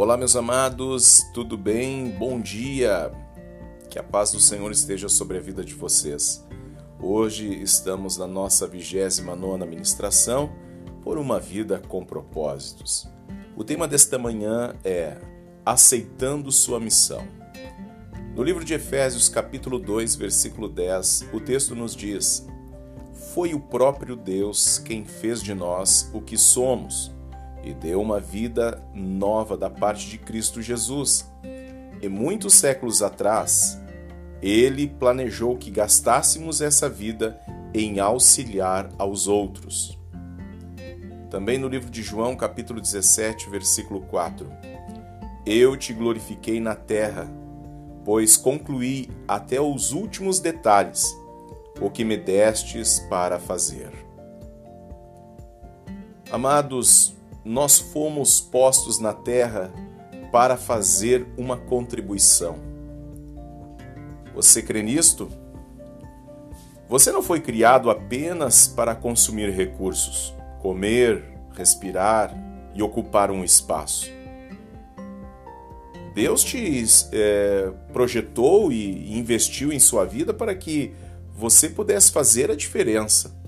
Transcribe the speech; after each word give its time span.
Olá, 0.00 0.16
meus 0.16 0.34
amados, 0.34 1.26
tudo 1.34 1.58
bem? 1.58 2.08
Bom 2.08 2.40
dia! 2.40 3.12
Que 3.90 3.98
a 3.98 4.02
paz 4.02 4.32
do 4.32 4.40
Senhor 4.40 4.72
esteja 4.72 5.10
sobre 5.10 5.36
a 5.36 5.40
vida 5.42 5.62
de 5.62 5.74
vocês. 5.74 6.42
Hoje 6.98 7.62
estamos 7.62 8.16
na 8.16 8.26
nossa 8.26 8.66
29 8.66 9.66
ministração 9.66 10.54
por 11.02 11.18
uma 11.18 11.38
vida 11.38 11.82
com 11.86 12.02
propósitos. 12.02 13.06
O 13.54 13.62
tema 13.62 13.86
desta 13.86 14.18
manhã 14.18 14.74
é 14.82 15.18
Aceitando 15.66 16.50
Sua 16.50 16.80
Missão. 16.80 17.28
No 18.34 18.42
livro 18.42 18.64
de 18.64 18.72
Efésios, 18.72 19.28
capítulo 19.28 19.78
2, 19.78 20.16
versículo 20.16 20.70
10, 20.70 21.28
o 21.30 21.40
texto 21.40 21.76
nos 21.76 21.94
diz: 21.94 22.48
Foi 23.34 23.52
o 23.52 23.60
próprio 23.60 24.16
Deus 24.16 24.78
quem 24.78 25.04
fez 25.04 25.42
de 25.42 25.52
nós 25.52 26.10
o 26.14 26.22
que 26.22 26.38
somos 26.38 27.12
e 27.62 27.74
deu 27.74 28.00
uma 28.00 28.20
vida 28.20 28.82
nova 28.94 29.56
da 29.56 29.68
parte 29.68 30.08
de 30.08 30.18
Cristo 30.18 30.62
Jesus. 30.62 31.30
E 32.02 32.08
muitos 32.08 32.54
séculos 32.54 33.02
atrás, 33.02 33.80
ele 34.42 34.86
planejou 34.86 35.56
que 35.56 35.70
gastássemos 35.70 36.60
essa 36.60 36.88
vida 36.88 37.38
em 37.74 38.00
auxiliar 38.00 38.88
aos 38.98 39.28
outros. 39.28 39.98
Também 41.30 41.58
no 41.58 41.68
livro 41.68 41.90
de 41.90 42.02
João, 42.02 42.34
capítulo 42.34 42.80
17, 42.80 43.48
versículo 43.50 44.00
4. 44.00 44.50
Eu 45.46 45.76
te 45.76 45.92
glorifiquei 45.92 46.60
na 46.60 46.74
terra, 46.74 47.30
pois 48.04 48.36
concluí 48.36 49.08
até 49.28 49.60
os 49.60 49.92
últimos 49.92 50.40
detalhes 50.40 51.14
o 51.80 51.88
que 51.90 52.04
me 52.04 52.16
destes 52.16 53.00
para 53.08 53.38
fazer. 53.38 53.90
Amados, 56.30 57.16
nós 57.44 57.78
fomos 57.78 58.40
postos 58.40 58.98
na 58.98 59.12
terra 59.12 59.72
para 60.30 60.56
fazer 60.56 61.26
uma 61.36 61.56
contribuição. 61.56 62.58
Você 64.34 64.62
crê 64.62 64.82
nisto? 64.82 65.30
Você 66.88 67.12
não 67.12 67.22
foi 67.22 67.40
criado 67.40 67.90
apenas 67.90 68.66
para 68.66 68.94
consumir 68.94 69.50
recursos, 69.50 70.34
comer, 70.60 71.24
respirar 71.56 72.34
e 72.74 72.82
ocupar 72.82 73.30
um 73.30 73.44
espaço. 73.44 74.10
Deus 76.14 76.42
te 76.42 76.84
é, 77.12 77.70
projetou 77.92 78.72
e 78.72 79.16
investiu 79.16 79.72
em 79.72 79.78
sua 79.78 80.04
vida 80.04 80.34
para 80.34 80.54
que 80.54 80.92
você 81.34 81.68
pudesse 81.68 82.10
fazer 82.10 82.50
a 82.50 82.56
diferença. 82.56 83.39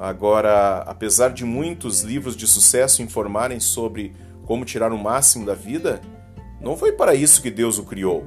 Agora, 0.00 0.78
apesar 0.86 1.28
de 1.28 1.44
muitos 1.44 2.00
livros 2.00 2.34
de 2.34 2.46
sucesso 2.46 3.02
informarem 3.02 3.60
sobre 3.60 4.16
como 4.46 4.64
tirar 4.64 4.94
o 4.94 4.98
máximo 4.98 5.44
da 5.44 5.52
vida, 5.52 6.00
não 6.58 6.74
foi 6.74 6.92
para 6.92 7.14
isso 7.14 7.42
que 7.42 7.50
Deus 7.50 7.76
o 7.76 7.84
criou. 7.84 8.24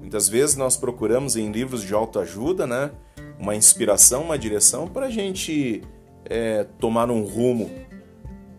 Muitas 0.00 0.28
vezes 0.28 0.56
nós 0.56 0.76
procuramos 0.76 1.36
em 1.36 1.52
livros 1.52 1.80
de 1.84 1.94
autoajuda, 1.94 2.66
né, 2.66 2.90
uma 3.38 3.54
inspiração, 3.54 4.24
uma 4.24 4.36
direção 4.36 4.88
para 4.88 5.06
a 5.06 5.10
gente 5.10 5.80
é, 6.24 6.64
tomar 6.80 7.08
um 7.08 7.22
rumo. 7.22 7.70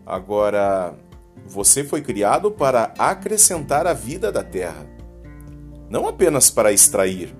Agora, 0.06 0.94
você 1.46 1.84
foi 1.84 2.00
criado 2.00 2.50
para 2.50 2.94
acrescentar 2.98 3.86
a 3.86 3.92
vida 3.92 4.32
da 4.32 4.42
terra, 4.42 4.86
não 5.90 6.08
apenas 6.08 6.48
para 6.48 6.72
extrair. 6.72 7.36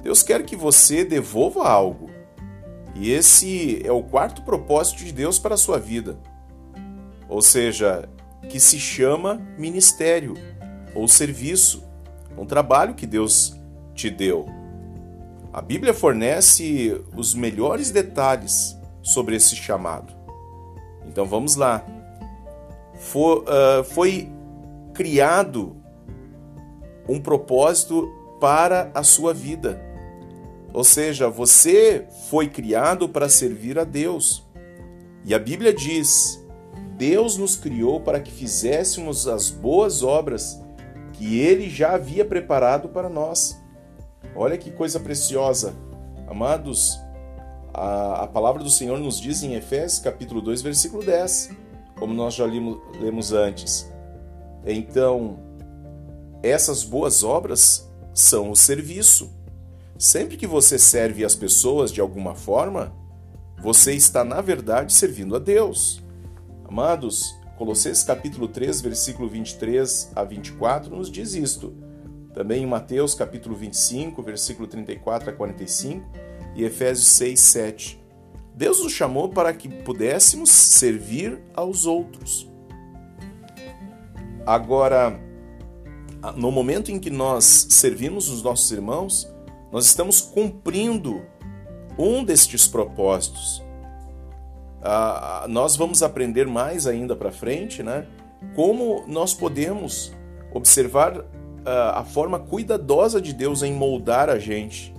Deus 0.00 0.22
quer 0.22 0.44
que 0.44 0.54
você 0.54 1.04
devolva 1.04 1.68
algo. 1.68 2.15
E 2.98 3.10
esse 3.10 3.82
é 3.84 3.92
o 3.92 4.02
quarto 4.02 4.42
propósito 4.42 5.04
de 5.04 5.12
Deus 5.12 5.38
para 5.38 5.54
a 5.54 5.58
sua 5.58 5.78
vida. 5.78 6.18
Ou 7.28 7.42
seja, 7.42 8.08
que 8.48 8.58
se 8.58 8.78
chama 8.78 9.40
ministério 9.58 10.34
ou 10.94 11.06
serviço, 11.06 11.84
um 12.38 12.46
trabalho 12.46 12.94
que 12.94 13.06
Deus 13.06 13.54
te 13.94 14.08
deu. 14.08 14.46
A 15.52 15.60
Bíblia 15.60 15.92
fornece 15.92 17.02
os 17.14 17.34
melhores 17.34 17.90
detalhes 17.90 18.76
sobre 19.02 19.36
esse 19.36 19.56
chamado. 19.56 20.14
Então 21.06 21.26
vamos 21.26 21.56
lá. 21.56 21.84
For, 22.98 23.44
uh, 23.44 23.84
foi 23.84 24.30
criado 24.94 25.76
um 27.08 27.20
propósito 27.20 28.10
para 28.40 28.90
a 28.94 29.02
sua 29.02 29.32
vida. 29.32 29.85
Ou 30.76 30.84
seja, 30.84 31.30
você 31.30 32.06
foi 32.28 32.48
criado 32.48 33.08
para 33.08 33.30
servir 33.30 33.78
a 33.78 33.84
Deus. 33.84 34.44
E 35.24 35.34
a 35.34 35.38
Bíblia 35.38 35.72
diz: 35.72 36.38
Deus 36.98 37.38
nos 37.38 37.56
criou 37.56 37.98
para 37.98 38.20
que 38.20 38.30
fizéssemos 38.30 39.26
as 39.26 39.48
boas 39.48 40.02
obras 40.02 40.60
que 41.14 41.40
ele 41.40 41.70
já 41.70 41.94
havia 41.94 42.26
preparado 42.26 42.90
para 42.90 43.08
nós. 43.08 43.58
Olha 44.34 44.58
que 44.58 44.70
coisa 44.70 45.00
preciosa. 45.00 45.74
Amados, 46.28 47.00
a, 47.72 48.24
a 48.24 48.26
palavra 48.26 48.62
do 48.62 48.68
Senhor 48.68 48.98
nos 48.98 49.18
diz 49.18 49.42
em 49.42 49.54
Efésios 49.54 49.98
capítulo 49.98 50.42
2, 50.42 50.60
versículo 50.60 51.02
10, 51.02 51.52
como 51.98 52.12
nós 52.12 52.34
já 52.34 52.44
lemos, 52.44 52.78
lemos 53.00 53.32
antes. 53.32 53.90
Então, 54.66 55.38
essas 56.42 56.84
boas 56.84 57.24
obras 57.24 57.90
são 58.12 58.50
o 58.50 58.54
serviço. 58.54 59.35
Sempre 59.98 60.36
que 60.36 60.46
você 60.46 60.78
serve 60.78 61.24
as 61.24 61.34
pessoas 61.34 61.90
de 61.90 62.02
alguma 62.02 62.34
forma, 62.34 62.94
você 63.62 63.94
está 63.94 64.22
na 64.22 64.42
verdade 64.42 64.92
servindo 64.92 65.34
a 65.34 65.38
Deus. 65.38 66.02
Amados, 66.68 67.34
Colossenses 67.56 68.04
capítulo 68.04 68.46
3, 68.46 68.82
versículo 68.82 69.26
23 69.26 70.12
a 70.14 70.22
24 70.22 70.94
nos 70.94 71.10
diz 71.10 71.34
isto. 71.34 71.74
Também 72.34 72.64
em 72.64 72.66
Mateus 72.66 73.14
capítulo 73.14 73.56
25, 73.56 74.22
versículo 74.22 74.68
34 74.68 75.30
a 75.30 75.32
45 75.32 76.06
e 76.54 76.64
Efésios 76.64 77.08
6, 77.08 77.40
7. 77.40 78.04
Deus 78.54 78.82
nos 78.82 78.92
chamou 78.92 79.30
para 79.30 79.54
que 79.54 79.66
pudéssemos 79.82 80.50
servir 80.50 81.40
aos 81.54 81.86
outros. 81.86 82.50
Agora, 84.44 85.18
no 86.36 86.50
momento 86.50 86.92
em 86.92 86.98
que 86.98 87.10
nós 87.10 87.66
servimos 87.70 88.28
os 88.28 88.42
nossos 88.42 88.70
irmãos, 88.70 89.34
nós 89.72 89.86
estamos 89.86 90.20
cumprindo 90.20 91.22
um 91.98 92.24
destes 92.24 92.68
propósitos. 92.68 93.62
Ah, 94.82 95.46
nós 95.48 95.76
vamos 95.76 96.02
aprender 96.02 96.46
mais 96.46 96.86
ainda 96.86 97.16
para 97.16 97.32
frente, 97.32 97.82
né? 97.82 98.06
Como 98.54 99.04
nós 99.06 99.34
podemos 99.34 100.12
observar 100.52 101.24
ah, 101.64 102.00
a 102.00 102.04
forma 102.04 102.38
cuidadosa 102.38 103.20
de 103.20 103.32
Deus 103.32 103.62
em 103.62 103.72
moldar 103.72 104.30
a 104.30 104.38
gente 104.38 104.94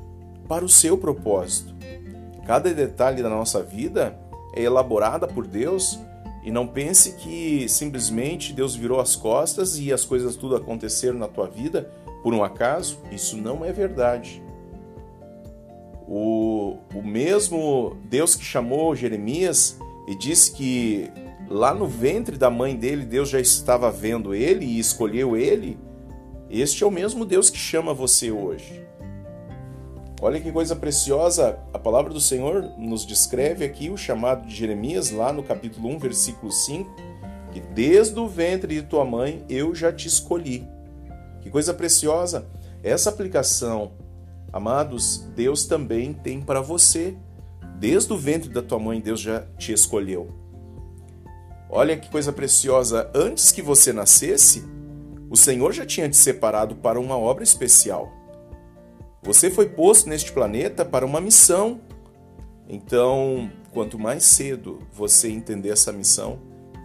para 0.48 0.66
o 0.66 0.70
seu 0.70 0.98
propósito. 0.98 1.76
Cada 2.46 2.74
detalhe 2.74 3.22
da 3.22 3.30
nossa 3.30 3.62
vida 3.62 4.18
é 4.54 4.64
elaborada 4.64 5.28
por 5.28 5.46
Deus 5.46 6.00
e 6.44 6.52
não 6.52 6.66
pense 6.66 7.14
que 7.18 7.68
simplesmente 7.68 8.54
Deus 8.54 8.74
virou 8.74 9.02
as 9.02 9.16
costas 9.16 9.78
e 9.78 9.92
as 9.92 10.06
coisas 10.06 10.36
tudo 10.36 10.56
aconteceram 10.56 11.20
na 11.20 11.28
tua 11.28 11.48
vida 11.48 11.92
por 12.24 12.34
um 12.34 12.44
acaso. 12.44 13.00
Isso 13.12 13.36
não 13.36 13.66
é 13.66 13.72
verdade. 13.74 14.42
O, 16.08 16.78
o 16.96 17.02
mesmo 17.04 17.98
Deus 18.06 18.36
que 18.36 18.44
chamou 18.44 18.96
Jeremias 18.96 19.78
e 20.08 20.16
disse 20.16 20.54
que 20.54 21.12
lá 21.50 21.74
no 21.74 21.86
ventre 21.86 22.38
da 22.38 22.50
mãe 22.50 22.76
dele 22.76 23.06
Deus 23.06 23.30
já 23.30 23.40
estava 23.40 23.92
vendo 23.92 24.34
ele 24.34 24.66
e 24.66 24.80
escolheu 24.80 25.36
ele, 25.36 25.78
este 26.50 26.84
é 26.84 26.88
o 26.88 26.92
mesmo 26.92 27.26
Deus 27.26 27.50
que 27.50 27.58
chama 27.58 27.94
você 27.94 28.32
hoje. 28.32 28.86
Olha 30.22 30.40
que 30.40 30.52
coisa 30.52 30.76
preciosa, 30.76 31.60
a 31.74 31.78
palavra 31.78 32.12
do 32.12 32.22
Senhor 32.22 32.64
nos 32.78 33.06
descreve 33.06 33.64
aqui 33.64 33.90
o 33.90 33.98
chamado 33.98 34.48
de 34.48 34.56
Jeremias, 34.56 35.12
lá 35.12 35.32
no 35.32 35.44
capítulo 35.44 35.90
1, 35.90 36.00
versículo 36.00 36.52
5, 36.52 36.90
que 37.52 37.60
desde 37.60 38.20
o 38.20 38.28
ventre 38.28 38.76
de 38.76 38.82
tua 38.82 39.06
mãe 39.06 39.46
eu 39.48 39.76
já 39.76 39.94
te 39.94 40.08
escolhi. 40.08 40.66
Que 41.42 41.52
coisa 41.52 41.74
preciosa! 41.74 42.48
Essa 42.82 43.10
aplicação 43.10 43.92
Amados, 44.58 45.20
Deus 45.36 45.68
também 45.68 46.14
tem 46.14 46.42
para 46.42 46.62
você. 46.62 47.16
Desde 47.78 48.12
o 48.12 48.18
ventre 48.18 48.50
da 48.50 48.60
tua 48.60 48.80
mãe, 48.80 49.00
Deus 49.00 49.20
já 49.20 49.42
te 49.56 49.72
escolheu. 49.72 50.32
Olha 51.70 51.96
que 51.96 52.10
coisa 52.10 52.34
preciosa. 52.34 53.08
Antes 53.14 53.52
que 53.52 53.62
você 53.62 53.94
nascesse, 53.94 54.66
o 55.30 55.38
Senhor 55.38 55.72
já 55.74 55.86
tinha 55.86 56.10
te 56.10 56.18
separado 56.18 56.76
para 56.76 57.00
uma 57.00 57.16
obra 57.16 57.44
especial. 57.44 58.12
Você 59.22 59.52
foi 59.52 59.70
posto 59.70 60.10
neste 60.10 60.32
planeta 60.32 60.84
para 60.84 61.06
uma 61.06 61.22
missão. 61.22 61.80
Então, 62.68 63.52
quanto 63.72 64.00
mais 64.00 64.24
cedo 64.24 64.80
você 64.92 65.30
entender 65.30 65.70
essa 65.70 65.92
missão, 65.94 66.40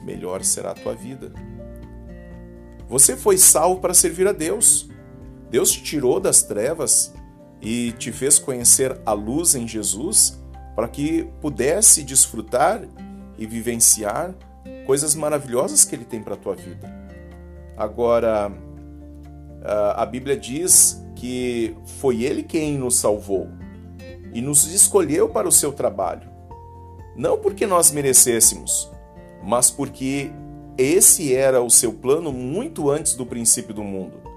melhor 0.04 0.44
será 0.44 0.72
a 0.72 0.74
tua 0.74 0.94
vida. 0.94 1.32
Você 2.86 3.16
foi 3.16 3.38
salvo 3.38 3.80
para 3.80 3.94
servir 3.94 4.28
a 4.28 4.32
Deus. 4.32 4.90
Deus 5.48 5.72
te 5.72 5.82
tirou 5.82 6.20
das 6.20 6.42
trevas 6.42 7.14
e 7.62 7.92
te 7.92 8.10
fez 8.10 8.38
conhecer 8.38 9.00
a 9.06 9.12
luz 9.12 9.54
em 9.54 9.68
Jesus 9.68 10.42
para 10.74 10.88
que 10.88 11.28
pudesse 11.40 12.02
desfrutar 12.02 12.82
e 13.38 13.46
vivenciar 13.46 14.34
coisas 14.84 15.14
maravilhosas 15.14 15.84
que 15.84 15.94
Ele 15.94 16.04
tem 16.04 16.20
para 16.22 16.34
a 16.34 16.36
tua 16.36 16.56
vida. 16.56 16.92
Agora, 17.76 18.52
a 19.94 20.04
Bíblia 20.04 20.36
diz 20.36 21.00
que 21.14 21.76
foi 21.98 22.22
Ele 22.22 22.42
quem 22.42 22.76
nos 22.76 22.96
salvou 22.96 23.48
e 24.34 24.40
nos 24.40 24.64
escolheu 24.72 25.28
para 25.28 25.46
o 25.46 25.52
seu 25.52 25.72
trabalho. 25.72 26.28
Não 27.16 27.38
porque 27.38 27.66
nós 27.66 27.90
merecêssemos, 27.92 28.90
mas 29.42 29.70
porque 29.70 30.30
esse 30.76 31.34
era 31.34 31.62
o 31.62 31.70
seu 31.70 31.92
plano 31.92 32.32
muito 32.32 32.90
antes 32.90 33.14
do 33.14 33.26
princípio 33.26 33.74
do 33.74 33.84
mundo. 33.84 34.31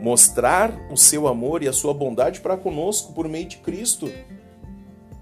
Mostrar 0.00 0.72
o 0.90 0.96
seu 0.96 1.28
amor 1.28 1.62
e 1.62 1.68
a 1.68 1.72
sua 1.72 1.92
bondade 1.92 2.40
para 2.40 2.56
conosco 2.56 3.12
por 3.12 3.28
meio 3.28 3.46
de 3.46 3.58
Cristo. 3.58 4.10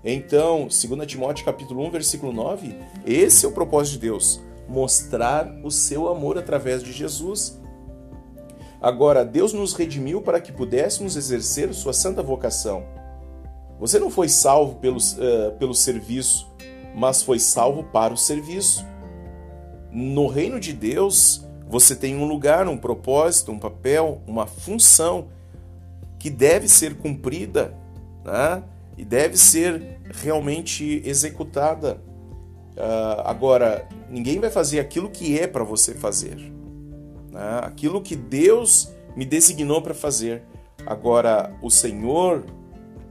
Então, 0.04 0.69
2 0.69 1.06
Timóteo 1.06 1.44
capítulo 1.44 1.84
1, 1.86 1.90
versículo 1.90 2.32
9, 2.32 2.75
esse 3.04 3.44
é 3.44 3.48
o 3.48 3.52
propósito 3.52 3.94
de 3.94 3.98
Deus, 4.00 4.40
mostrar 4.69 5.50
o 5.64 5.70
seu 5.70 6.08
amor 6.08 6.38
através 6.38 6.82
de 6.82 6.92
Jesus. 6.92 7.60
Agora, 8.80 9.25
Deus 9.25 9.52
nos 9.52 9.75
redimiu 9.75 10.22
para 10.22 10.40
que 10.40 10.52
pudéssemos 10.52 11.16
exercer 11.16 11.75
sua 11.75 11.92
santa 11.92 12.22
vocação. 12.22 12.84
Você 13.80 13.98
não 13.98 14.10
foi 14.10 14.28
salvo 14.28 14.76
pelo, 14.76 14.98
uh, 14.98 15.56
pelo 15.58 15.75
serviço, 15.75 16.48
mas 16.94 17.22
foi 17.22 17.38
salvo 17.38 17.82
para 17.84 18.14
o 18.14 18.16
serviço. 18.16 18.86
No 19.90 20.26
reino 20.26 20.60
de 20.60 20.72
Deus, 20.72 21.48
você 21.69 21.94
tem 21.94 22.17
um 22.17 22.26
lugar, 22.26 22.67
um 22.67 22.76
propósito, 22.76 23.53
um 23.53 23.59
papel, 23.59 24.23
uma 24.26 24.47
função 24.47 25.29
que 26.19 26.31
deve 26.31 26.67
ser 26.67 26.94
cumprida 26.97 27.75
né? 28.25 28.62
e 28.97 29.05
deve 29.05 29.37
ser 29.37 30.00
realmente 30.11 31.03
executada. 31.05 32.00
Uh, 32.76 33.20
agora, 33.25 33.87
ninguém 34.09 34.41
vai 34.41 34.50
fazer 34.50 34.81
aquilo 34.81 35.11
que 35.11 35.38
é 35.38 35.47
para 35.47 35.62
você 35.62 35.94
fazer, 35.94 36.37
né? 37.31 37.61
aquilo 37.62 38.00
que 38.00 38.17
Deus 38.17 38.91
me 39.14 39.25
designou 39.25 39.82
para 39.82 39.94
fazer. 39.94 40.43
Agora, 40.87 41.55
o 41.61 41.71
Senhor 41.71 42.44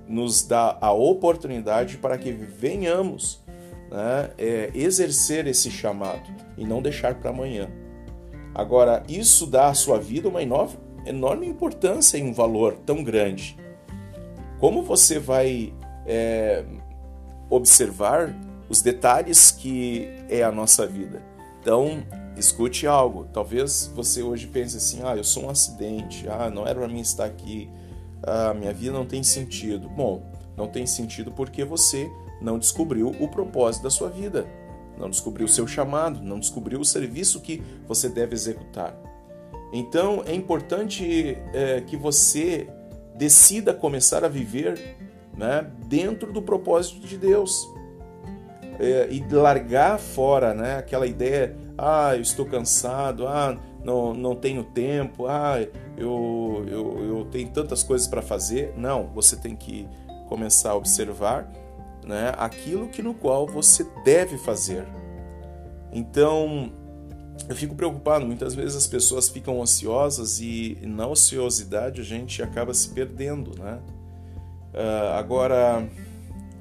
nos 0.08 0.42
dá 0.42 0.78
a 0.82 0.92
oportunidade 0.92 1.98
para 1.98 2.18
que 2.18 2.32
venhamos 2.32 3.44
né, 3.92 4.32
é, 4.38 4.72
exercer 4.74 5.46
esse 5.48 5.70
chamado 5.70 6.30
e 6.58 6.66
não 6.66 6.82
deixar 6.82 7.16
para 7.16 7.30
amanhã. 7.30 7.70
Agora, 8.54 9.04
isso 9.08 9.46
dá 9.46 9.68
à 9.68 9.74
sua 9.74 10.00
vida 10.00 10.28
uma 10.28 10.42
enorme, 10.42 11.48
importância 11.48 12.18
e 12.18 12.24
um 12.24 12.34
valor 12.34 12.74
tão 12.86 13.04
grande. 13.04 13.58
Como 14.60 14.82
você 14.82 15.20
vai 15.20 15.74
é, 16.06 16.66
observar 17.50 18.36
os 18.68 18.82
detalhes 18.82 19.52
que 19.52 20.10
é 20.30 20.44
a 20.44 20.52
nossa 20.52 20.88
vida? 20.88 21.22
Então, 21.62 22.04
escute 22.36 22.88
algo. 22.88 23.28
Talvez 23.34 23.92
você 23.94 24.22
hoje 24.22 24.48
pense 24.48 24.78
assim: 24.78 25.02
ah, 25.04 25.16
eu 25.16 25.24
sou 25.24 25.46
um 25.46 25.50
acidente, 25.50 26.28
ah, 26.30 26.50
não 26.50 26.66
era 26.66 26.80
para 26.80 26.88
mim 26.88 27.02
estar 27.02 27.26
aqui, 27.26 27.70
ah, 28.24 28.54
minha 28.54 28.74
vida 28.74 28.94
não 28.94 29.06
tem 29.06 29.24
sentido. 29.24 29.90
Bom, 29.90 30.24
não 30.56 30.68
tem 30.68 30.86
sentido 30.86 31.32
porque 31.32 31.64
você 31.64 32.10
não 32.42 32.58
descobriu 32.58 33.10
o 33.20 33.28
propósito 33.28 33.84
da 33.84 33.90
sua 33.90 34.10
vida, 34.10 34.48
não 34.98 35.10
descobriu 35.10 35.46
o 35.46 35.50
seu 35.50 35.68
chamado, 35.68 36.22
não 36.22 36.40
descobriu 36.40 36.80
o 36.80 36.86
serviço 36.86 37.42
que 37.42 37.62
você 37.88 38.10
deve 38.10 38.34
executar. 38.34 38.96
Então 39.72 40.24
é 40.26 40.34
importante 40.34 41.38
é, 41.54 41.82
que 41.82 41.98
você 41.98 42.68
decida 43.16 43.74
começar 43.74 44.24
a 44.24 44.28
viver 44.28 44.98
né, 45.36 45.70
dentro 45.88 46.32
do 46.32 46.42
propósito 46.42 47.06
de 47.06 47.18
Deus 47.18 47.68
é, 48.80 49.08
e 49.12 49.26
largar 49.34 50.00
fora 50.00 50.54
né, 50.54 50.78
aquela 50.78 51.06
ideia: 51.06 51.56
ah, 51.78 52.16
eu 52.16 52.22
estou 52.22 52.46
cansado, 52.46 53.28
ah, 53.28 53.58
não, 53.84 54.14
não 54.14 54.36
tenho 54.36 54.64
tempo, 54.64 55.28
ah, 55.28 55.58
eu, 55.98 56.66
eu, 56.68 57.06
eu 57.06 57.26
tenho 57.32 57.50
tantas 57.50 57.84
coisas 57.84 58.08
para 58.08 58.22
fazer. 58.22 58.74
Não, 58.78 59.08
você 59.14 59.36
tem 59.36 59.56
que 59.56 59.88
começar 60.28 60.72
a 60.72 60.76
observar 60.76 61.52
né, 62.08 62.34
aquilo 62.38 62.88
que 62.88 63.02
no 63.02 63.14
qual 63.14 63.46
você 63.46 63.86
deve 64.04 64.38
fazer. 64.38 64.86
Então, 65.92 66.72
eu 67.50 67.56
fico 67.56 67.76
preocupado, 67.76 68.26
muitas 68.26 68.56
vezes 68.56 68.76
as 68.76 68.88
pessoas 68.88 69.30
ficam 69.30 69.62
ansiosas 69.62 70.40
e 70.40 70.78
na 70.84 71.08
ociosidade 71.08 72.02
a 72.02 72.04
gente 72.04 72.42
acaba 72.42 72.74
se 72.74 72.90
perdendo, 72.90 73.52
né? 73.58 73.80
Uh, 74.74 75.18
agora, 75.18 75.88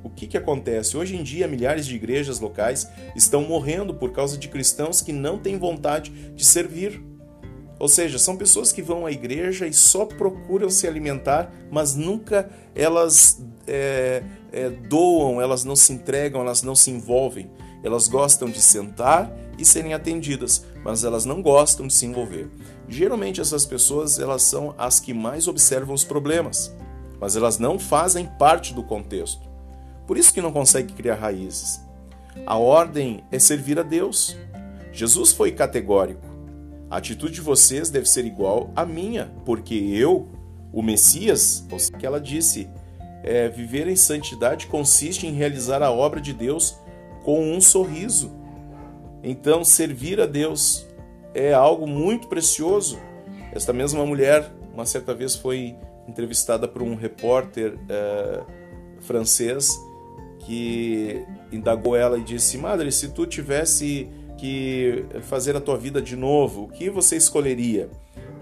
o 0.02 0.10
que, 0.10 0.26
que 0.26 0.36
acontece? 0.36 0.96
Hoje 0.96 1.16
em 1.16 1.22
dia, 1.22 1.48
milhares 1.48 1.86
de 1.86 1.96
igrejas 1.96 2.38
locais 2.38 2.88
estão 3.14 3.42
morrendo 3.42 3.92
por 3.94 4.12
causa 4.12 4.38
de 4.38 4.48
cristãos 4.48 5.00
que 5.02 5.12
não 5.12 5.38
têm 5.38 5.58
vontade 5.58 6.10
de 6.10 6.44
servir. 6.44 7.02
Ou 7.78 7.88
seja, 7.88 8.18
são 8.18 8.36
pessoas 8.36 8.72
que 8.72 8.80
vão 8.80 9.04
à 9.04 9.12
igreja 9.12 9.66
e 9.66 9.72
só 9.72 10.06
procuram 10.06 10.70
se 10.70 10.86
alimentar, 10.86 11.52
mas 11.70 11.94
nunca 11.94 12.50
elas 12.74 13.42
é, 13.66 14.22
é, 14.52 14.70
doam, 14.70 15.40
elas 15.40 15.64
não 15.64 15.76
se 15.76 15.92
entregam, 15.92 16.40
elas 16.40 16.62
não 16.62 16.74
se 16.74 16.90
envolvem. 16.90 17.50
Elas 17.82 18.08
gostam 18.08 18.48
de 18.48 18.60
sentar 18.60 19.30
e 19.58 19.64
serem 19.64 19.94
atendidas, 19.94 20.64
mas 20.82 21.04
elas 21.04 21.24
não 21.24 21.42
gostam 21.42 21.86
de 21.86 21.92
se 21.92 22.06
envolver. 22.06 22.48
Geralmente 22.88 23.40
essas 23.40 23.66
pessoas 23.66 24.18
elas 24.18 24.42
são 24.42 24.74
as 24.78 24.98
que 24.98 25.12
mais 25.12 25.46
observam 25.46 25.94
os 25.94 26.04
problemas, 26.04 26.74
mas 27.20 27.36
elas 27.36 27.58
não 27.58 27.78
fazem 27.78 28.26
parte 28.38 28.72
do 28.72 28.82
contexto. 28.82 29.46
Por 30.06 30.16
isso 30.16 30.32
que 30.32 30.40
não 30.40 30.52
conseguem 30.52 30.94
criar 30.94 31.16
raízes. 31.16 31.80
A 32.46 32.56
ordem 32.56 33.24
é 33.30 33.38
servir 33.38 33.78
a 33.78 33.82
Deus. 33.82 34.36
Jesus 34.92 35.32
foi 35.32 35.52
categórico. 35.52 36.35
A 36.90 36.98
atitude 36.98 37.34
de 37.34 37.40
vocês 37.40 37.90
deve 37.90 38.06
ser 38.06 38.24
igual 38.24 38.70
à 38.76 38.86
minha, 38.86 39.32
porque 39.44 39.74
eu, 39.74 40.28
o 40.72 40.82
Messias, 40.82 41.66
que 41.98 42.06
ela 42.06 42.20
disse, 42.20 42.68
é, 43.24 43.48
viver 43.48 43.88
em 43.88 43.96
santidade 43.96 44.68
consiste 44.68 45.26
em 45.26 45.32
realizar 45.32 45.82
a 45.82 45.90
obra 45.90 46.20
de 46.20 46.32
Deus 46.32 46.78
com 47.24 47.52
um 47.52 47.60
sorriso. 47.60 48.30
Então, 49.22 49.64
servir 49.64 50.20
a 50.20 50.26
Deus 50.26 50.86
é 51.34 51.52
algo 51.52 51.88
muito 51.88 52.28
precioso. 52.28 52.98
Esta 53.52 53.72
mesma 53.72 54.06
mulher, 54.06 54.52
uma 54.72 54.86
certa 54.86 55.12
vez, 55.12 55.34
foi 55.34 55.74
entrevistada 56.06 56.68
por 56.68 56.82
um 56.82 56.94
repórter 56.94 57.76
é, 57.88 58.42
francês 59.00 59.76
que 60.38 61.24
indagou 61.50 61.96
ela 61.96 62.16
e 62.16 62.22
disse: 62.22 62.56
Madre, 62.56 62.92
se 62.92 63.08
tu 63.08 63.26
tivesse 63.26 64.08
que 64.36 65.04
fazer 65.22 65.56
a 65.56 65.60
tua 65.60 65.76
vida 65.76 66.00
de 66.00 66.16
novo, 66.16 66.64
o 66.64 66.68
que 66.68 66.90
você 66.90 67.16
escolheria? 67.16 67.88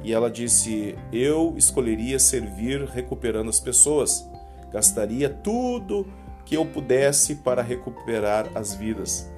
E 0.03 0.13
ela 0.13 0.31
disse: 0.31 0.95
Eu 1.13 1.55
escolheria 1.57 2.19
servir 2.19 2.85
recuperando 2.85 3.49
as 3.49 3.59
pessoas. 3.59 4.29
Gastaria 4.71 5.31
tudo 5.31 6.07
que 6.45 6.57
eu 6.57 6.67
pudesse 6.67 7.37
para 7.37 7.63
recuperar 7.63 8.51
as 8.55 8.75
vidas. 8.75 9.31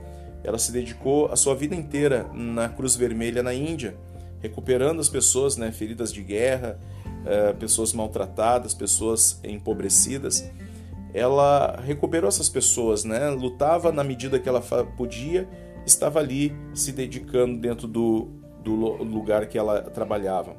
Ela 0.43 0.59
se 0.59 0.73
dedicou 0.73 1.27
a 1.27 1.37
sua 1.37 1.55
vida 1.55 1.75
inteira 1.75 2.27
na 2.35 2.69
Cruz 2.69 2.97
Vermelha 2.97 3.43
na 3.43 3.55
Índia, 3.55 3.97
recuperando 4.41 5.01
as 5.01 5.09
pessoas, 5.09 5.57
né, 5.57 5.71
feridas 5.71 6.13
de 6.13 6.23
guerra, 6.23 6.79
eh, 7.25 7.53
pessoas 7.53 7.93
maltratadas, 7.93 8.75
pessoas 8.75 9.41
empobrecidas. 9.45 10.51
Ela 11.15 11.81
recuperou 11.85 12.29
essas 12.29 12.49
pessoas, 12.49 13.05
né, 13.05 13.31
lutava 13.31 13.93
na 13.93 14.05
medida 14.05 14.39
que 14.39 14.49
ela 14.49 14.61
podia 14.61 15.49
estava 15.87 16.19
ali 16.19 16.55
se 16.75 16.93
dedicando 16.93 17.59
dentro 17.59 17.87
do, 17.87 18.28
do 18.62 18.75
lugar 18.75 19.47
que 19.47 19.57
ela 19.57 19.81
trabalhava. 19.83 20.57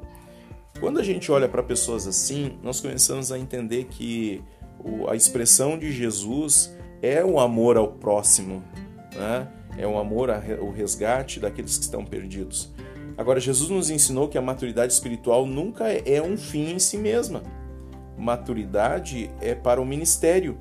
Quando 0.80 0.98
a 0.98 1.02
gente 1.02 1.30
olha 1.30 1.48
para 1.48 1.62
pessoas 1.62 2.06
assim, 2.06 2.58
nós 2.62 2.80
começamos 2.80 3.30
a 3.30 3.38
entender 3.38 3.84
que 3.84 4.42
a 5.08 5.14
expressão 5.14 5.78
de 5.78 5.92
Jesus 5.92 6.74
é 7.02 7.24
o 7.24 7.38
amor 7.38 7.76
ao 7.76 7.88
próximo, 7.88 8.62
né? 9.14 9.48
é 9.76 9.86
o 9.86 9.98
amor 9.98 10.30
ao 10.30 10.70
resgate 10.70 11.40
daqueles 11.40 11.78
que 11.78 11.84
estão 11.84 12.04
perdidos. 12.04 12.72
Agora, 13.16 13.40
Jesus 13.40 13.70
nos 13.70 13.90
ensinou 13.90 14.28
que 14.28 14.38
a 14.38 14.42
maturidade 14.42 14.92
espiritual 14.92 15.44
nunca 15.44 15.88
é 15.88 16.22
um 16.22 16.36
fim 16.36 16.72
em 16.72 16.78
si 16.78 16.96
mesma. 16.96 17.42
Maturidade 18.16 19.30
é 19.40 19.54
para 19.54 19.80
o 19.80 19.84
ministério. 19.84 20.58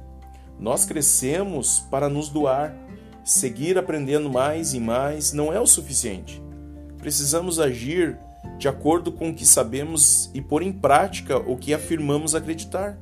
Nós 0.59 0.83
crescemos 0.83 1.79
para 1.91 2.09
nos 2.09 2.29
doar, 2.29 2.75
Seguir 3.27 3.77
aprendendo 3.77 4.29
mais 4.29 4.73
e 4.73 4.79
mais 4.79 5.33
não 5.33 5.51
é 5.51 5.59
o 5.59 5.67
suficiente. 5.67 6.41
Precisamos 6.97 7.59
agir 7.59 8.17
de 8.57 8.69
acordo 8.69 9.11
com 9.11 9.31
o 9.31 9.33
que 9.33 9.45
sabemos 9.45 10.31
e 10.33 10.41
pôr 10.41 10.61
em 10.61 10.71
prática 10.71 11.37
o 11.37 11.57
que 11.57 11.73
afirmamos 11.73 12.33
acreditar. 12.33 12.97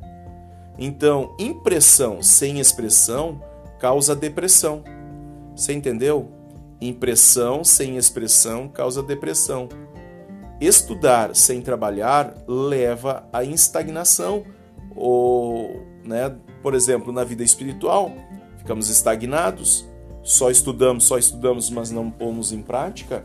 Então, 0.80 1.36
impressão 1.38 2.24
sem 2.24 2.60
expressão 2.60 3.40
causa 3.80 4.16
depressão. 4.16 4.84
Você 5.56 5.74
entendeu? 5.74 6.32
Impressão 6.82 7.64
sem 7.64 7.96
expressão 7.96 8.68
causa 8.68 9.04
depressão. 9.04 9.70
Estudar 10.60 11.36
sem 11.36 11.62
trabalhar 11.62 12.36
leva 12.48 13.30
à 13.32 13.44
estagnação. 13.44 14.44
Ou, 14.96 15.86
né, 16.04 16.36
por 16.64 16.74
exemplo, 16.74 17.14
na 17.14 17.24
vida 17.24 17.44
espiritual, 17.44 18.12
ficamos 18.58 18.90
estagnados 18.90 19.86
só 20.26 20.50
estudamos, 20.50 21.04
só 21.04 21.20
estudamos, 21.20 21.70
mas 21.70 21.92
não 21.92 22.10
pomos 22.10 22.52
em 22.52 22.60
prática, 22.60 23.24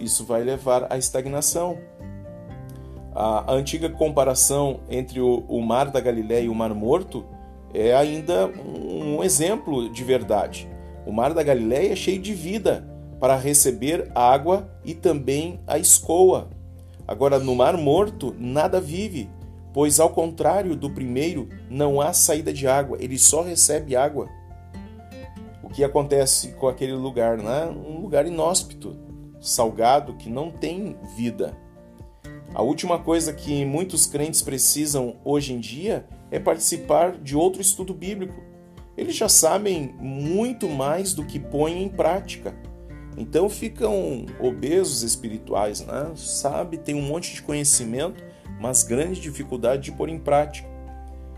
isso 0.00 0.24
vai 0.24 0.42
levar 0.42 0.92
à 0.92 0.98
estagnação. 0.98 1.78
A, 3.14 3.54
antiga 3.54 3.88
comparação 3.88 4.80
entre 4.90 5.20
o, 5.20 5.60
Mar 5.60 5.92
da 5.92 6.00
Galileia 6.00 6.46
e 6.46 6.48
o 6.48 6.54
Mar 6.54 6.74
Morto 6.74 7.24
é 7.72 7.94
ainda 7.94 8.48
um 8.48 9.22
exemplo 9.22 9.88
de 9.88 10.02
verdade. 10.02 10.68
O 11.06 11.12
Mar 11.12 11.32
da 11.32 11.42
Galileia 11.44 11.92
é 11.92 11.96
cheio 11.96 12.20
de 12.20 12.34
vida 12.34 12.84
para 13.20 13.36
receber 13.36 14.10
água 14.12 14.68
e 14.84 14.92
também 14.92 15.60
a 15.68 15.78
escoa. 15.78 16.48
Agora, 17.06 17.38
no 17.38 17.54
Mar 17.54 17.76
Morto, 17.76 18.34
nada 18.36 18.80
vive, 18.80 19.30
pois, 19.72 20.00
ao 20.00 20.10
contrário 20.10 20.74
do 20.74 20.90
primeiro, 20.90 21.48
não 21.70 22.00
há 22.00 22.12
saída 22.12 22.52
de 22.52 22.66
água, 22.66 22.98
ele 23.00 23.18
só 23.18 23.42
recebe 23.42 23.94
água. 23.94 24.28
Que 25.74 25.82
acontece 25.82 26.52
com 26.52 26.68
aquele 26.68 26.92
lugar? 26.92 27.36
Né? 27.36 27.66
Um 27.66 28.00
lugar 28.00 28.24
inóspito, 28.26 28.96
salgado, 29.40 30.14
que 30.14 30.30
não 30.30 30.48
tem 30.48 30.96
vida. 31.16 31.58
A 32.54 32.62
última 32.62 33.00
coisa 33.00 33.32
que 33.32 33.64
muitos 33.64 34.06
crentes 34.06 34.40
precisam 34.40 35.16
hoje 35.24 35.52
em 35.52 35.58
dia 35.58 36.06
é 36.30 36.38
participar 36.38 37.18
de 37.18 37.36
outro 37.36 37.60
estudo 37.60 37.92
bíblico. 37.92 38.40
Eles 38.96 39.16
já 39.16 39.28
sabem 39.28 39.92
muito 39.98 40.68
mais 40.68 41.12
do 41.12 41.26
que 41.26 41.40
põem 41.40 41.82
em 41.82 41.88
prática. 41.88 42.54
Então 43.16 43.48
ficam 43.48 44.26
obesos 44.38 45.02
espirituais, 45.02 45.80
né? 45.80 46.12
Sabe, 46.14 46.78
tem 46.78 46.94
um 46.94 47.02
monte 47.02 47.34
de 47.34 47.42
conhecimento, 47.42 48.22
mas 48.60 48.84
grande 48.84 49.20
dificuldade 49.20 49.82
de 49.82 49.92
pôr 49.92 50.08
em 50.08 50.20
prática. 50.20 50.68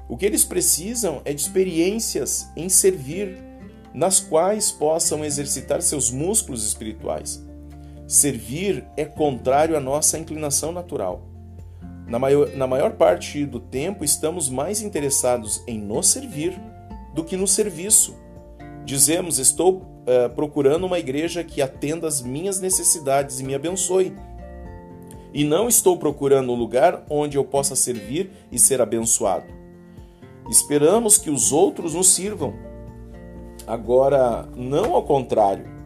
O 0.06 0.14
que 0.14 0.26
eles 0.26 0.44
precisam 0.44 1.22
é 1.24 1.32
de 1.32 1.40
experiências 1.40 2.50
em 2.54 2.68
servir, 2.68 3.45
nas 3.96 4.20
quais 4.20 4.70
possam 4.70 5.24
exercitar 5.24 5.80
seus 5.80 6.10
músculos 6.10 6.66
espirituais. 6.66 7.42
Servir 8.06 8.84
é 8.94 9.06
contrário 9.06 9.74
à 9.74 9.80
nossa 9.80 10.18
inclinação 10.18 10.70
natural. 10.70 11.22
Na 12.06 12.18
maior, 12.18 12.54
na 12.54 12.66
maior 12.66 12.92
parte 12.92 13.44
do 13.46 13.58
tempo, 13.58 14.04
estamos 14.04 14.50
mais 14.50 14.82
interessados 14.82 15.62
em 15.66 15.80
nos 15.80 16.08
servir 16.08 16.60
do 17.14 17.24
que 17.24 17.36
no 17.36 17.48
serviço. 17.48 18.14
Dizemos: 18.84 19.38
Estou 19.38 19.78
uh, 19.78 20.30
procurando 20.36 20.84
uma 20.84 20.98
igreja 20.98 21.42
que 21.42 21.62
atenda 21.62 22.06
às 22.06 22.20
minhas 22.20 22.60
necessidades 22.60 23.40
e 23.40 23.44
me 23.44 23.54
abençoe. 23.54 24.14
E 25.32 25.42
não 25.42 25.68
estou 25.68 25.96
procurando 25.96 26.52
um 26.52 26.54
lugar 26.54 27.04
onde 27.10 27.38
eu 27.38 27.44
possa 27.44 27.74
servir 27.74 28.30
e 28.52 28.58
ser 28.58 28.80
abençoado. 28.80 29.46
Esperamos 30.48 31.18
que 31.18 31.30
os 31.30 31.50
outros 31.50 31.94
nos 31.94 32.14
sirvam. 32.14 32.65
Agora, 33.66 34.46
não 34.54 34.94
ao 34.94 35.02
contrário 35.02 35.76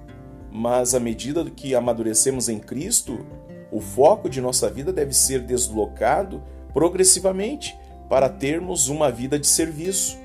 mas 0.51 0.95
à 0.95 1.01
medida 1.01 1.45
que 1.45 1.75
amadurecemos 1.75 2.49
em 2.49 2.59
Cristo, 2.59 3.25
o 3.71 3.81
foco 3.81 4.29
de 4.29 4.41
nossa 4.41 4.69
vida 4.69 4.93
deve 4.93 5.13
ser 5.13 5.41
deslocado 5.41 6.43
progressivamente 6.73 7.77
para 8.09 8.29
termos 8.29 8.89
uma 8.89 9.11
vida 9.11 9.39
de 9.39 9.47
serviço. 9.47 10.19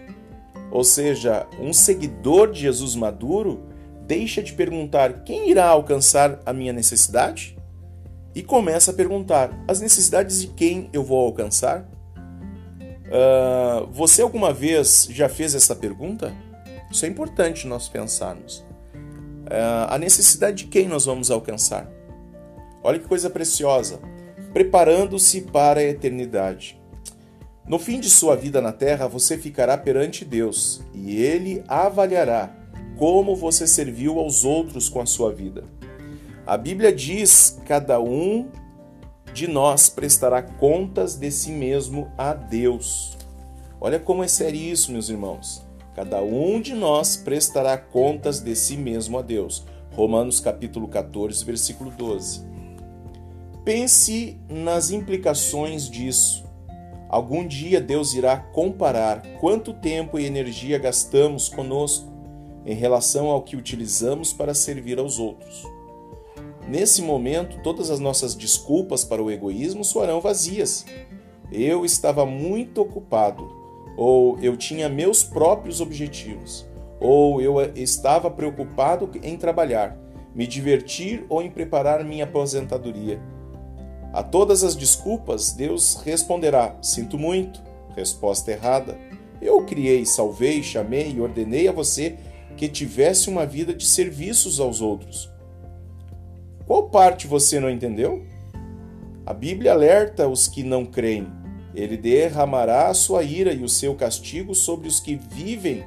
Ou 0.71 0.83
seja, 0.83 1.47
um 1.59 1.71
seguidor 1.71 2.51
de 2.51 2.61
Jesus 2.61 2.95
maduro 2.95 3.63
deixa 4.01 4.41
de 4.41 4.53
perguntar 4.53 5.23
quem 5.23 5.49
irá 5.49 5.67
alcançar 5.67 6.39
a 6.45 6.51
minha 6.51 6.73
necessidade 6.73 7.55
e 8.33 8.41
começa 8.41 8.91
a 8.91 8.93
perguntar 8.93 9.51
as 9.67 9.79
necessidades 9.79 10.41
de 10.41 10.47
quem 10.47 10.89
eu 10.91 11.03
vou 11.03 11.23
alcançar. 11.23 11.87
Uh, 13.05 13.85
você 13.91 14.23
alguma 14.23 14.51
vez 14.51 15.07
já 15.11 15.29
fez 15.29 15.53
essa 15.53 15.75
pergunta? 15.75 16.35
Isso 16.91 17.05
é 17.05 17.07
importante 17.09 17.67
nós 17.67 17.87
pensarmos. 17.87 18.65
É, 19.49 19.59
a 19.89 19.97
necessidade 19.97 20.63
de 20.63 20.67
quem 20.67 20.87
nós 20.87 21.05
vamos 21.05 21.29
alcançar. 21.29 21.89
Olha 22.83 22.99
que 22.99 23.07
coisa 23.07 23.29
preciosa. 23.29 23.99
Preparando-se 24.53 25.41
para 25.41 25.79
a 25.79 25.83
eternidade. 25.83 26.79
No 27.67 27.79
fim 27.79 27.99
de 27.99 28.09
sua 28.09 28.35
vida 28.35 28.61
na 28.61 28.71
terra, 28.71 29.07
você 29.07 29.37
ficará 29.37 29.75
perante 29.75 30.23
Deus 30.23 30.81
e 30.93 31.19
ele 31.19 31.63
avaliará 31.67 32.55
como 32.95 33.35
você 33.35 33.65
serviu 33.65 34.19
aos 34.19 34.45
outros 34.45 34.87
com 34.87 35.01
a 35.01 35.05
sua 35.05 35.33
vida. 35.33 35.63
A 36.45 36.57
Bíblia 36.57 36.93
diz: 36.93 37.59
cada 37.65 37.99
um 37.99 38.49
de 39.33 39.47
nós 39.47 39.89
prestará 39.89 40.43
contas 40.43 41.15
de 41.15 41.31
si 41.31 41.51
mesmo 41.51 42.09
a 42.17 42.33
Deus. 42.33 43.17
Olha 43.81 43.99
como 43.99 44.23
é 44.23 44.27
sério 44.27 44.59
isso, 44.59 44.91
meus 44.91 45.09
irmãos. 45.09 45.64
Cada 45.95 46.21
um 46.21 46.59
de 46.59 46.73
nós 46.73 47.15
prestará 47.15 47.77
contas 47.77 48.41
de 48.41 48.53
si 48.53 48.75
mesmo 48.75 49.17
a 49.17 49.21
Deus. 49.21 49.65
Romanos 49.93 50.41
capítulo 50.41 50.89
14, 50.89 51.45
versículo 51.45 51.89
12. 51.89 52.45
Pense 53.63 54.37
nas 54.49 54.91
implicações 54.91 55.89
disso. 55.89 56.43
Algum 57.07 57.47
dia 57.47 57.79
Deus 57.79 58.13
irá 58.13 58.35
comparar 58.35 59.21
quanto 59.39 59.71
tempo 59.71 60.19
e 60.19 60.25
energia 60.25 60.77
gastamos 60.77 61.47
conosco 61.47 62.11
em 62.65 62.75
relação 62.75 63.29
ao 63.29 63.43
que 63.43 63.55
utilizamos 63.55 64.33
para 64.33 64.53
servir 64.53 64.99
aos 64.99 65.17
outros. 65.17 65.63
Nesse 66.67 67.01
momento, 67.01 67.61
todas 67.63 67.89
as 67.89 68.01
nossas 68.01 68.35
desculpas 68.35 69.05
para 69.05 69.23
o 69.23 69.31
egoísmo 69.31 69.85
soarão 69.85 70.19
vazias. 70.19 70.85
Eu 71.49 71.85
estava 71.85 72.25
muito 72.25 72.81
ocupado 72.81 73.64
ou 73.97 74.37
eu 74.39 74.57
tinha 74.57 74.89
meus 74.89 75.23
próprios 75.23 75.79
objetivos, 75.79 76.65
ou 76.99 77.41
eu 77.41 77.59
estava 77.75 78.29
preocupado 78.29 79.09
em 79.23 79.37
trabalhar, 79.37 79.97
me 80.33 80.45
divertir 80.45 81.25
ou 81.29 81.41
em 81.41 81.49
preparar 81.49 82.03
minha 82.03 82.25
aposentadoria. 82.25 83.21
A 84.13 84.23
todas 84.23 84.63
as 84.63 84.75
desculpas, 84.75 85.51
Deus 85.51 86.01
responderá: 86.03 86.77
Sinto 86.81 87.17
muito. 87.17 87.61
Resposta 87.95 88.51
errada. 88.51 88.97
Eu 89.41 89.63
criei, 89.65 90.05
salvei, 90.05 90.61
chamei 90.61 91.11
e 91.11 91.21
ordenei 91.21 91.67
a 91.67 91.71
você 91.71 92.17
que 92.57 92.67
tivesse 92.67 93.29
uma 93.29 93.45
vida 93.45 93.73
de 93.73 93.85
serviços 93.85 94.59
aos 94.59 94.81
outros. 94.81 95.29
Qual 96.65 96.89
parte 96.89 97.27
você 97.27 97.59
não 97.59 97.69
entendeu? 97.69 98.25
A 99.25 99.33
Bíblia 99.33 99.73
alerta 99.73 100.27
os 100.27 100.47
que 100.47 100.63
não 100.63 100.85
creem 100.85 101.27
ele 101.75 101.97
derramará 101.97 102.87
a 102.87 102.93
sua 102.93 103.23
ira 103.23 103.53
e 103.53 103.63
o 103.63 103.69
seu 103.69 103.95
castigo 103.95 104.55
sobre 104.55 104.87
os 104.87 104.99
que 104.99 105.15
vivem 105.15 105.83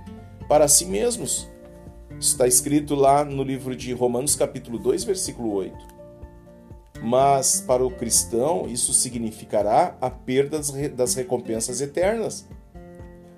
para 0.49 0.69
si 0.69 0.85
mesmos. 0.85 1.49
Está 2.21 2.47
escrito 2.47 2.95
lá 2.95 3.25
no 3.25 3.43
livro 3.43 3.75
de 3.75 3.93
Romanos, 3.93 4.35
capítulo 4.35 4.79
2, 4.79 5.05
versículo 5.05 5.53
8. 5.53 5.99
Mas 7.03 7.61
para 7.61 7.85
o 7.85 7.91
cristão, 7.91 8.67
isso 8.69 8.93
significará 8.93 9.97
a 10.01 10.11
perda 10.11 10.61
das 10.95 11.15
recompensas 11.15 11.81
eternas. 11.81 12.47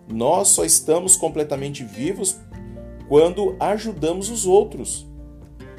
Nós 0.08 0.48
só 0.48 0.64
estamos 0.64 1.14
completamente 1.16 1.84
vivos 1.84 2.40
quando 3.08 3.54
ajudamos 3.60 4.30
os 4.30 4.46
outros. 4.46 5.06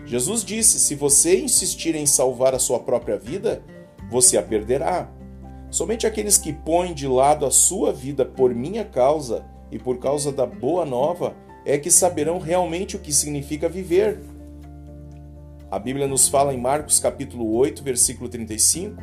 Jesus 0.06 0.44
disse: 0.44 0.80
se 0.80 0.96
você 0.96 1.40
insistir 1.40 1.96
em 1.96 2.06
salvar 2.06 2.54
a 2.54 2.60
sua 2.60 2.80
própria 2.80 3.18
vida, 3.18 3.64
você 4.10 4.38
a 4.38 4.44
perderá. 4.44 5.10
Somente 5.72 6.06
aqueles 6.06 6.38
que 6.38 6.52
põem 6.52 6.94
de 6.94 7.08
lado 7.08 7.46
a 7.46 7.50
sua 7.50 7.94
vida 7.94 8.26
por 8.26 8.54
minha 8.54 8.84
causa 8.84 9.46
e 9.72 9.80
por 9.80 10.00
causa 10.00 10.30
da 10.30 10.46
boa 10.46 10.86
nova 10.86 11.34
é 11.66 11.78
que 11.78 11.90
saberão 11.90 12.40
realmente 12.40 12.98
o 12.98 13.00
que 13.00 13.14
significa 13.14 13.70
viver. 13.70 14.20
A 15.72 15.80
Bíblia 15.80 16.08
nos 16.08 16.28
fala 16.28 16.54
em 16.54 16.60
Marcos 16.60 17.00
capítulo 17.00 17.56
8, 17.56 17.82
versículo 17.82 18.28
35, 18.28 19.02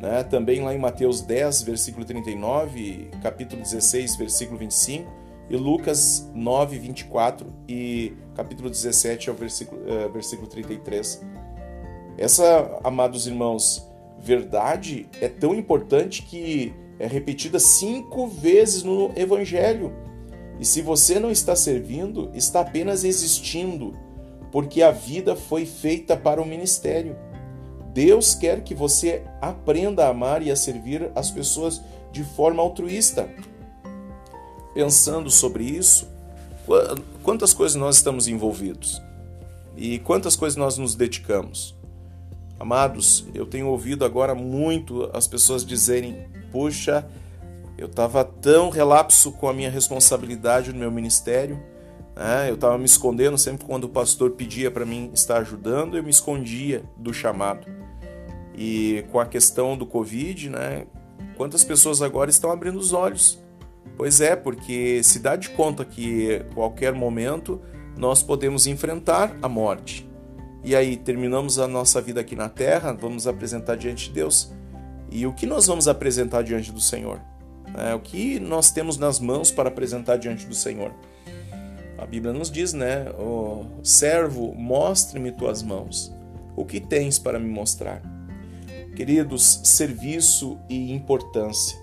né? 0.00 0.22
também 0.22 0.62
lá 0.62 0.72
em 0.72 0.78
Mateus 0.78 1.20
10, 1.20 1.62
versículo 1.62 2.04
39, 2.04 3.10
capítulo 3.20 3.60
16, 3.60 4.14
versículo 4.14 4.56
25, 4.56 5.12
e 5.50 5.56
Lucas 5.56 6.30
9, 6.32 6.78
24 6.78 7.52
e 7.68 8.12
capítulo 8.36 8.70
17 8.70 9.30
ao 9.30 9.34
versículo, 9.34 9.80
uh, 9.80 10.12
versículo 10.12 10.46
33. 10.46 11.26
Essa, 12.16 12.78
amados 12.84 13.26
irmãos, 13.26 13.87
verdade 14.20 15.08
é 15.20 15.28
tão 15.28 15.54
importante 15.54 16.22
que 16.22 16.74
é 16.98 17.06
repetida 17.06 17.58
cinco 17.58 18.26
vezes 18.26 18.82
no 18.82 19.12
Evangelho. 19.16 19.92
E 20.58 20.64
se 20.64 20.82
você 20.82 21.20
não 21.20 21.30
está 21.30 21.54
servindo, 21.54 22.30
está 22.34 22.60
apenas 22.60 23.04
existindo, 23.04 23.96
porque 24.50 24.82
a 24.82 24.90
vida 24.90 25.36
foi 25.36 25.64
feita 25.64 26.16
para 26.16 26.42
o 26.42 26.46
ministério. 26.46 27.16
Deus 27.94 28.34
quer 28.34 28.62
que 28.62 28.74
você 28.74 29.22
aprenda 29.40 30.04
a 30.04 30.10
amar 30.10 30.42
e 30.42 30.50
a 30.50 30.56
servir 30.56 31.10
as 31.14 31.30
pessoas 31.30 31.80
de 32.10 32.24
forma 32.24 32.62
altruísta. 32.62 33.28
Pensando 34.74 35.30
sobre 35.30 35.64
isso, 35.64 36.08
quantas 37.22 37.54
coisas 37.54 37.76
nós 37.76 37.96
estamos 37.96 38.28
envolvidos 38.28 39.00
e 39.76 39.98
quantas 40.00 40.34
coisas 40.34 40.56
nós 40.56 40.76
nos 40.76 40.94
dedicamos. 40.94 41.77
Amados, 42.58 43.26
eu 43.34 43.46
tenho 43.46 43.68
ouvido 43.68 44.04
agora 44.04 44.34
muito 44.34 45.08
as 45.12 45.26
pessoas 45.26 45.64
dizerem: 45.64 46.26
puxa, 46.50 47.06
eu 47.76 47.86
estava 47.86 48.24
tão 48.24 48.70
relapso 48.70 49.30
com 49.32 49.48
a 49.48 49.52
minha 49.52 49.70
responsabilidade 49.70 50.72
no 50.72 50.78
meu 50.78 50.90
ministério, 50.90 51.62
É, 52.20 52.50
eu 52.50 52.56
estava 52.56 52.76
me 52.76 52.84
escondendo 52.84 53.38
sempre 53.38 53.64
quando 53.64 53.84
o 53.84 53.88
pastor 53.88 54.32
pedia 54.32 54.72
para 54.72 54.84
mim 54.84 55.08
estar 55.14 55.38
ajudando, 55.38 55.96
eu 55.96 56.02
me 56.02 56.10
escondia 56.10 56.82
do 56.96 57.14
chamado. 57.14 57.64
E 58.56 59.04
com 59.12 59.20
a 59.20 59.24
questão 59.24 59.78
do 59.78 59.86
Covid, 59.86 60.50
né, 60.50 60.86
quantas 61.36 61.62
pessoas 61.62 62.02
agora 62.02 62.28
estão 62.28 62.50
abrindo 62.50 62.76
os 62.76 62.92
olhos? 62.92 63.38
Pois 63.96 64.20
é, 64.20 64.34
porque 64.34 65.00
se 65.04 65.20
dá 65.20 65.36
de 65.36 65.50
conta 65.50 65.84
que 65.84 66.44
qualquer 66.54 66.92
momento 66.92 67.60
nós 67.96 68.20
podemos 68.20 68.66
enfrentar 68.66 69.36
a 69.40 69.48
morte. 69.48 70.07
E 70.64 70.74
aí 70.74 70.96
terminamos 70.96 71.58
a 71.58 71.68
nossa 71.68 72.00
vida 72.00 72.20
aqui 72.20 72.34
na 72.34 72.48
terra, 72.48 72.92
vamos 72.92 73.26
apresentar 73.26 73.76
diante 73.76 74.08
de 74.08 74.14
Deus. 74.14 74.52
E 75.10 75.26
o 75.26 75.32
que 75.32 75.46
nós 75.46 75.66
vamos 75.66 75.88
apresentar 75.88 76.42
diante 76.42 76.72
do 76.72 76.80
Senhor? 76.80 77.20
É, 77.76 77.94
o 77.94 78.00
que 78.00 78.40
nós 78.40 78.70
temos 78.70 78.98
nas 78.98 79.20
mãos 79.20 79.50
para 79.50 79.68
apresentar 79.68 80.16
diante 80.16 80.46
do 80.46 80.54
Senhor? 80.54 80.92
A 81.96 82.06
Bíblia 82.06 82.32
nos 82.32 82.50
diz, 82.50 82.72
né? 82.72 83.06
Servo, 83.82 84.54
mostre-me 84.54 85.32
tuas 85.32 85.62
mãos. 85.62 86.12
O 86.54 86.64
que 86.64 86.80
tens 86.80 87.18
para 87.18 87.38
me 87.38 87.48
mostrar? 87.48 88.02
Queridos, 88.94 89.60
serviço 89.64 90.58
e 90.68 90.92
importância. 90.92 91.78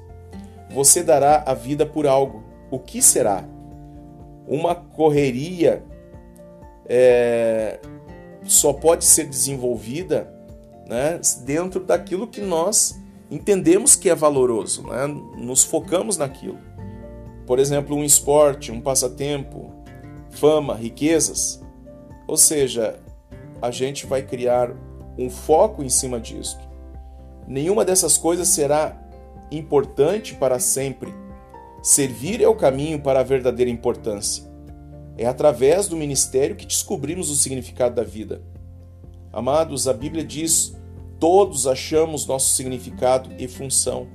Você 0.71 1.01
dará 1.03 1.43
a 1.45 1.53
vida 1.53 1.85
por 1.85 2.05
algo. 2.07 2.43
O 2.69 2.79
que 2.79 3.01
será? 3.01 3.45
Uma 4.47 4.75
correria 4.75 5.83
é, 6.87 7.79
só 8.45 8.71
pode 8.71 9.05
ser 9.05 9.25
desenvolvida 9.25 10.31
né, 10.87 11.19
dentro 11.43 11.79
daquilo 11.79 12.27
que 12.27 12.41
nós 12.41 12.99
entendemos 13.29 13.95
que 13.95 14.09
é 14.09 14.15
valoroso, 14.15 14.83
né? 14.83 15.07
nos 15.37 15.63
focamos 15.63 16.17
naquilo. 16.17 16.59
Por 17.45 17.59
exemplo, 17.59 17.95
um 17.95 18.03
esporte, 18.03 18.71
um 18.71 18.81
passatempo, 18.81 19.71
fama, 20.31 20.75
riquezas. 20.75 21.61
Ou 22.27 22.37
seja, 22.37 22.99
a 23.61 23.71
gente 23.71 24.05
vai 24.05 24.21
criar 24.21 24.71
um 25.17 25.29
foco 25.29 25.83
em 25.83 25.89
cima 25.89 26.19
disso. 26.19 26.57
Nenhuma 27.47 27.85
dessas 27.85 28.17
coisas 28.17 28.47
será 28.47 28.99
importante 29.51 30.33
para 30.35 30.59
sempre. 30.59 31.13
Servir 31.81 32.41
é 32.41 32.47
o 32.47 32.55
caminho 32.55 32.99
para 32.99 33.19
a 33.19 33.23
verdadeira 33.23 33.69
importância. 33.69 34.43
É 35.17 35.25
através 35.25 35.87
do 35.87 35.95
ministério 35.95 36.55
que 36.55 36.65
descobrimos 36.65 37.29
o 37.29 37.35
significado 37.35 37.95
da 37.95 38.03
vida. 38.03 38.41
Amados, 39.31 39.87
a 39.87 39.93
Bíblia 39.93 40.23
diz: 40.23 40.75
todos 41.19 41.67
achamos 41.67 42.25
nosso 42.25 42.55
significado 42.55 43.29
e 43.37 43.47
função 43.47 44.07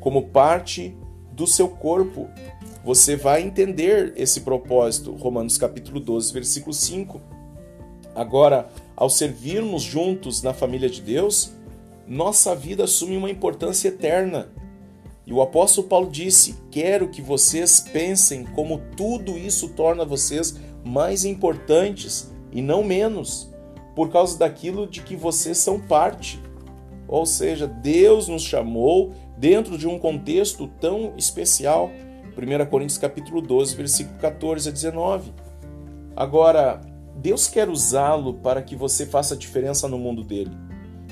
como 0.00 0.28
parte 0.28 0.96
do 1.32 1.46
seu 1.46 1.68
corpo 1.68 2.30
você 2.84 3.16
vai 3.16 3.42
entender 3.42 4.12
esse 4.14 4.42
propósito. 4.42 5.10
Romanos 5.16 5.58
capítulo 5.58 5.98
12, 5.98 6.32
versículo 6.32 6.72
5. 6.72 7.20
Agora, 8.14 8.68
ao 8.94 9.10
servirmos 9.10 9.82
juntos 9.82 10.40
na 10.40 10.54
família 10.54 10.88
de 10.88 11.02
Deus, 11.02 11.50
nossa 12.06 12.54
vida 12.54 12.84
assume 12.84 13.16
uma 13.16 13.28
importância 13.28 13.88
eterna. 13.88 14.48
E 15.26 15.32
o 15.32 15.42
apóstolo 15.42 15.88
Paulo 15.88 16.08
disse: 16.08 16.54
Quero 16.70 17.08
que 17.08 17.20
vocês 17.20 17.80
pensem 17.80 18.44
como 18.44 18.80
tudo 18.96 19.36
isso 19.36 19.70
torna 19.70 20.04
vocês 20.04 20.56
mais 20.84 21.24
importantes 21.24 22.32
e 22.52 22.62
não 22.62 22.84
menos, 22.84 23.52
por 23.94 24.10
causa 24.10 24.38
daquilo 24.38 24.86
de 24.86 25.02
que 25.02 25.16
vocês 25.16 25.58
são 25.58 25.80
parte. 25.80 26.40
Ou 27.08 27.26
seja, 27.26 27.66
Deus 27.66 28.28
nos 28.28 28.42
chamou 28.42 29.12
dentro 29.36 29.76
de 29.76 29.86
um 29.86 29.98
contexto 29.98 30.68
tão 30.80 31.14
especial 31.16 31.90
1 32.36 32.66
Coríntios 32.66 32.98
capítulo 32.98 33.40
12, 33.40 33.74
versículo 33.74 34.18
14 34.18 34.68
a 34.68 34.72
19. 34.72 35.32
Agora, 36.14 36.80
Deus 37.16 37.48
quer 37.48 37.68
usá-lo 37.68 38.34
para 38.34 38.62
que 38.62 38.76
você 38.76 39.06
faça 39.06 39.36
diferença 39.36 39.88
no 39.88 39.98
mundo 39.98 40.22
dele. 40.22 40.52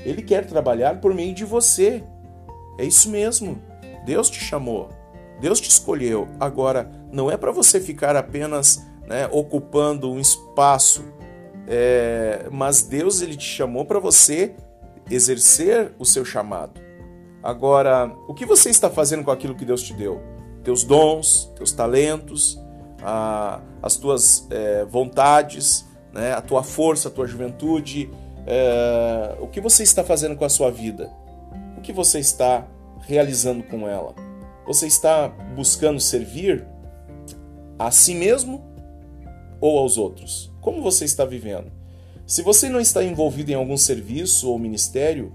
Ele 0.05 0.23
quer 0.23 0.47
trabalhar 0.47 1.01
por 1.01 1.15
meio 1.15 1.35
de 1.35 1.45
você. 1.45 2.05
É 2.79 2.85
isso 2.85 3.09
mesmo. 3.09 3.59
Deus 4.05 4.31
te 4.31 4.41
chamou. 4.41 4.89
Deus 5.41 5.61
te 5.61 5.69
escolheu. 5.69 6.29
Agora, 6.39 6.91
não 7.13 7.31
é 7.31 7.37
para 7.37 7.53
você 7.53 7.81
ficar 7.81 8.17
apenas 8.17 8.85
né, 9.07 9.29
ocupando 9.31 10.11
um 10.11 10.21
espaço, 10.21 11.05
é, 11.67 12.47
mas 12.51 12.83
Deus 12.83 13.21
ele 13.21 13.37
te 13.37 13.45
chamou 13.45 13.85
para 13.85 13.99
você 13.99 14.55
exercer 15.11 15.93
o 15.99 16.05
seu 16.05 16.25
chamado. 16.25 16.81
Agora, 17.43 18.11
o 18.27 18.33
que 18.33 18.47
você 18.47 18.71
está 18.71 18.89
fazendo 18.89 19.25
com 19.25 19.31
aquilo 19.31 19.55
que 19.55 19.65
Deus 19.65 19.83
te 19.83 19.93
deu? 19.93 20.35
teus 20.65 20.83
dons, 20.83 21.53
teus 21.55 21.71
talentos, 21.71 22.59
a, 23.03 23.61
as 23.83 23.97
tuas 23.97 24.49
é, 24.51 24.85
vontades, 24.87 25.87
né, 26.13 26.33
a 26.33 26.41
tua 26.41 26.63
força, 26.63 27.09
a 27.09 27.11
tua 27.11 27.27
juventude, 27.27 28.11
é, 28.47 29.37
o 29.39 29.47
que 29.47 29.61
você 29.61 29.83
está 29.83 30.03
fazendo 30.03 30.35
com 30.35 30.45
a 30.45 30.49
sua 30.49 30.71
vida? 30.71 31.13
O 31.77 31.83
que 31.83 31.93
você 31.93 32.19
está 32.19 32.67
realizando 33.07 33.63
com 33.63 33.89
ela? 33.89 34.15
Você 34.67 34.87
está 34.87 35.29
buscando 35.29 36.01
servir 36.01 36.67
a 37.79 37.91
si 37.91 38.15
mesmo 38.15 38.65
ou 39.61 39.79
aos 39.79 39.99
outros? 39.99 40.53
Como 40.61 40.83
você 40.83 41.05
está 41.05 41.25
vivendo? 41.25 41.71
Se 42.27 42.43
você 42.43 42.69
não 42.69 42.81
está 42.81 43.05
envolvido 43.05 43.51
em 43.51 43.55
algum 43.55 43.77
serviço 43.77 44.51
ou 44.51 44.59
ministério, 44.59 45.35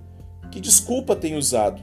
que 0.51 0.59
desculpa 0.59 1.15
tem 1.15 1.35
usado? 1.35 1.81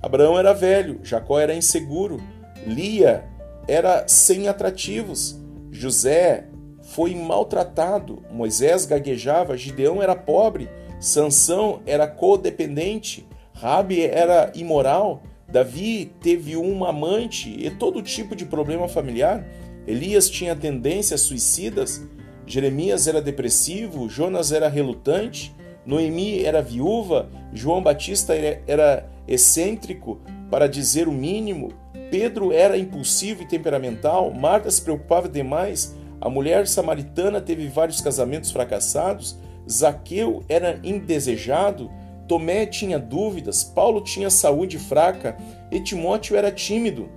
Abraão 0.00 0.38
era 0.38 0.52
velho, 0.52 1.00
Jacó 1.02 1.38
era 1.38 1.54
inseguro, 1.54 2.20
Lia 2.66 3.24
era 3.66 4.06
sem 4.06 4.48
atrativos. 4.48 5.38
José 5.70 6.46
foi 6.82 7.14
maltratado. 7.14 8.22
Moisés 8.30 8.84
gaguejava. 8.84 9.56
Gideão 9.56 10.02
era 10.02 10.14
pobre. 10.14 10.68
Sansão 11.00 11.80
era 11.86 12.06
codependente. 12.06 13.26
Rabi 13.62 14.04
era 14.04 14.50
imoral. 14.56 15.22
Davi 15.48 16.12
teve 16.20 16.56
uma 16.56 16.88
amante 16.88 17.48
e 17.48 17.70
todo 17.70 18.02
tipo 18.02 18.34
de 18.34 18.44
problema 18.44 18.88
familiar. 18.88 19.46
Elias 19.86 20.28
tinha 20.28 20.56
tendências 20.56 21.20
suicidas. 21.20 22.04
Jeremias 22.44 23.06
era 23.06 23.22
depressivo. 23.22 24.08
Jonas 24.08 24.50
era 24.50 24.68
relutante. 24.68 25.54
Noemi 25.86 26.44
era 26.44 26.60
viúva. 26.60 27.30
João 27.54 27.80
Batista 27.80 28.34
era 28.66 29.08
excêntrico, 29.28 30.20
para 30.50 30.66
dizer 30.66 31.06
o 31.06 31.12
mínimo. 31.12 31.72
Pedro 32.10 32.52
era 32.52 32.76
impulsivo 32.76 33.44
e 33.44 33.46
temperamental, 33.46 34.30
Marta 34.32 34.70
se 34.70 34.82
preocupava 34.82 35.28
demais, 35.28 35.96
a 36.20 36.28
mulher 36.28 36.68
samaritana 36.68 37.40
teve 37.40 37.68
vários 37.68 38.02
casamentos 38.02 38.50
fracassados, 38.50 39.38
Zaqueu 39.70 40.44
era 40.46 40.78
indesejado, 40.84 41.90
Tomé 42.32 42.64
tinha 42.64 42.98
dúvidas, 42.98 43.62
Paulo 43.62 44.00
tinha 44.00 44.30
saúde 44.30 44.78
fraca 44.78 45.36
e 45.70 45.78
Timóteo 45.78 46.34
era 46.34 46.50
tímido. 46.50 47.10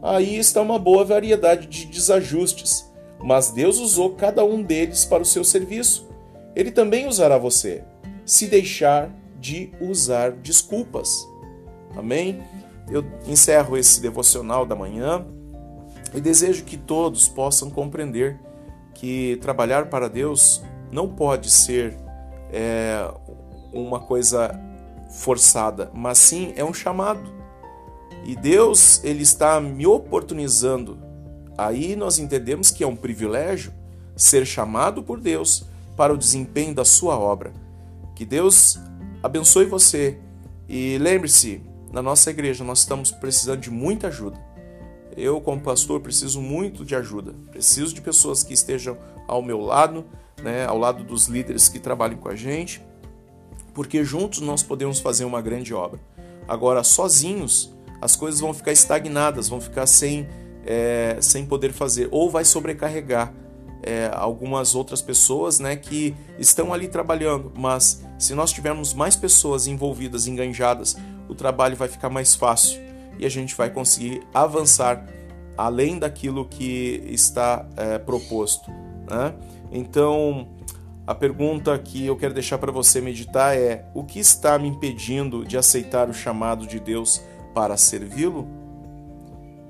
Aí 0.00 0.36
está 0.36 0.62
uma 0.62 0.78
boa 0.78 1.04
variedade 1.04 1.66
de 1.66 1.86
desajustes, 1.86 2.88
mas 3.18 3.50
Deus 3.50 3.80
usou 3.80 4.10
cada 4.10 4.44
um 4.44 4.62
deles 4.62 5.04
para 5.04 5.24
o 5.24 5.26
seu 5.26 5.42
serviço. 5.42 6.08
Ele 6.54 6.70
também 6.70 7.08
usará 7.08 7.38
você, 7.38 7.82
se 8.24 8.46
deixar 8.46 9.10
de 9.40 9.72
usar 9.80 10.30
desculpas. 10.30 11.26
Amém? 11.96 12.40
eu 12.88 13.04
encerro 13.26 13.76
esse 13.76 14.00
devocional 14.00 14.64
da 14.64 14.76
manhã 14.76 15.26
e 16.14 16.20
desejo 16.20 16.64
que 16.64 16.76
todos 16.76 17.28
possam 17.28 17.68
compreender 17.68 18.38
que 18.94 19.36
trabalhar 19.40 19.86
para 19.86 20.08
Deus 20.08 20.62
não 20.92 21.08
pode 21.08 21.50
ser 21.50 21.98
é, 22.52 23.04
uma 23.72 24.00
coisa 24.00 24.58
forçada, 25.10 25.90
mas 25.94 26.18
sim 26.18 26.52
é 26.56 26.64
um 26.64 26.74
chamado. 26.74 27.32
E 28.24 28.36
Deus 28.36 29.02
ele 29.04 29.22
está 29.22 29.60
me 29.60 29.86
oportunizando. 29.86 30.98
Aí 31.56 31.96
nós 31.96 32.18
entendemos 32.18 32.70
que 32.70 32.84
é 32.84 32.86
um 32.86 32.96
privilégio 32.96 33.72
ser 34.16 34.46
chamado 34.46 35.02
por 35.02 35.20
Deus 35.20 35.64
para 35.96 36.12
o 36.12 36.18
desempenho 36.18 36.74
da 36.74 36.84
sua 36.84 37.18
obra. 37.18 37.52
Que 38.14 38.24
Deus 38.24 38.78
abençoe 39.22 39.64
você 39.64 40.18
e 40.68 40.98
lembre-se, 40.98 41.62
na 41.90 42.02
nossa 42.02 42.30
igreja 42.30 42.62
nós 42.62 42.80
estamos 42.80 43.10
precisando 43.10 43.60
de 43.60 43.70
muita 43.70 44.08
ajuda. 44.08 44.38
Eu, 45.16 45.40
como 45.40 45.60
pastor, 45.60 46.00
preciso 46.00 46.40
muito 46.40 46.84
de 46.84 46.94
ajuda. 46.94 47.34
Preciso 47.50 47.94
de 47.94 48.00
pessoas 48.00 48.44
que 48.44 48.54
estejam 48.54 48.96
ao 49.26 49.42
meu 49.42 49.60
lado, 49.60 50.04
né, 50.42 50.64
ao 50.66 50.78
lado 50.78 51.02
dos 51.02 51.26
líderes 51.26 51.68
que 51.68 51.80
trabalhem 51.80 52.16
com 52.16 52.28
a 52.28 52.36
gente, 52.36 52.80
porque 53.78 54.02
juntos 54.04 54.40
nós 54.40 54.60
podemos 54.60 54.98
fazer 54.98 55.24
uma 55.24 55.40
grande 55.40 55.72
obra. 55.72 56.00
Agora, 56.48 56.82
sozinhos, 56.82 57.72
as 58.02 58.16
coisas 58.16 58.40
vão 58.40 58.52
ficar 58.52 58.72
estagnadas, 58.72 59.48
vão 59.48 59.60
ficar 59.60 59.86
sem, 59.86 60.26
é, 60.66 61.16
sem 61.20 61.46
poder 61.46 61.72
fazer, 61.72 62.08
ou 62.10 62.28
vai 62.28 62.44
sobrecarregar 62.44 63.32
é, 63.80 64.10
algumas 64.12 64.74
outras 64.74 65.00
pessoas 65.00 65.60
né, 65.60 65.76
que 65.76 66.12
estão 66.40 66.74
ali 66.74 66.88
trabalhando. 66.88 67.52
Mas 67.56 68.04
se 68.18 68.34
nós 68.34 68.50
tivermos 68.50 68.92
mais 68.94 69.14
pessoas 69.14 69.68
envolvidas, 69.68 70.26
enganjadas, 70.26 70.96
o 71.28 71.34
trabalho 71.36 71.76
vai 71.76 71.86
ficar 71.86 72.10
mais 72.10 72.34
fácil 72.34 72.80
e 73.16 73.24
a 73.24 73.28
gente 73.28 73.54
vai 73.54 73.70
conseguir 73.70 74.26
avançar 74.34 75.06
além 75.56 76.00
daquilo 76.00 76.46
que 76.46 77.00
está 77.06 77.64
é, 77.76 77.96
proposto. 77.96 78.72
Né? 79.08 79.32
Então, 79.70 80.48
a 81.08 81.14
pergunta 81.14 81.78
que 81.78 82.04
eu 82.04 82.14
quero 82.18 82.34
deixar 82.34 82.58
para 82.58 82.70
você 82.70 83.00
meditar 83.00 83.56
é: 83.56 83.86
o 83.94 84.04
que 84.04 84.20
está 84.20 84.58
me 84.58 84.68
impedindo 84.68 85.42
de 85.42 85.56
aceitar 85.56 86.06
o 86.06 86.12
chamado 86.12 86.66
de 86.66 86.78
Deus 86.78 87.22
para 87.54 87.78
servi-lo? 87.78 88.46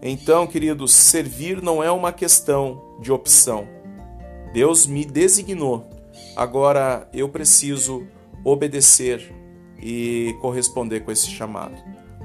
Então, 0.02 0.48
queridos, 0.48 0.92
servir 0.92 1.62
não 1.62 1.80
é 1.80 1.92
uma 1.92 2.10
questão 2.10 2.82
de 3.00 3.12
opção. 3.12 3.68
Deus 4.52 4.84
me 4.84 5.04
designou. 5.04 5.88
Agora 6.34 7.08
eu 7.12 7.28
preciso 7.28 8.04
obedecer 8.42 9.32
e 9.80 10.34
corresponder 10.40 11.04
com 11.04 11.12
esse 11.12 11.28
chamado. 11.28 11.76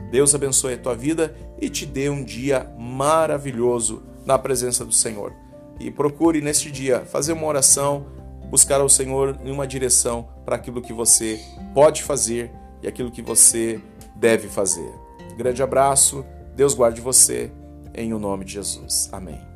Deus 0.09 0.33
abençoe 0.33 0.73
a 0.73 0.77
tua 0.79 0.95
vida 0.95 1.35
e 1.61 1.69
te 1.69 1.85
dê 1.85 2.09
um 2.09 2.23
dia 2.23 2.67
maravilhoso 2.79 4.01
na 4.25 4.39
presença 4.39 4.83
do 4.83 4.91
Senhor. 4.91 5.31
E 5.79 5.91
procure 5.91 6.41
neste 6.41 6.71
dia 6.71 7.01
fazer 7.05 7.33
uma 7.33 7.45
oração, 7.45 8.22
buscar 8.53 8.79
ao 8.81 8.87
Senhor 8.87 9.35
em 9.43 9.49
uma 9.49 9.65
direção 9.65 10.27
para 10.45 10.57
aquilo 10.57 10.79
que 10.79 10.93
você 10.93 11.43
pode 11.73 12.03
fazer 12.03 12.51
e 12.83 12.87
aquilo 12.87 13.09
que 13.09 13.19
você 13.23 13.81
deve 14.15 14.47
fazer. 14.47 14.93
Grande 15.35 15.63
abraço, 15.63 16.23
Deus 16.55 16.75
guarde 16.75 17.01
você, 17.01 17.51
em 17.95 18.13
o 18.13 18.19
nome 18.19 18.45
de 18.45 18.53
Jesus. 18.53 19.09
Amém. 19.11 19.52